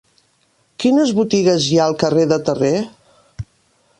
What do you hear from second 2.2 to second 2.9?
de Terré?